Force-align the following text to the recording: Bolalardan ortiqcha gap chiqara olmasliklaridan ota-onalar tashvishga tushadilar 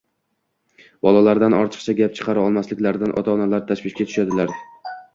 Bolalardan 1.07 1.57
ortiqcha 1.59 1.95
gap 2.01 2.17
chiqara 2.21 2.49
olmasliklaridan 2.49 3.17
ota-onalar 3.23 3.67
tashvishga 3.71 4.13
tushadilar 4.13 4.61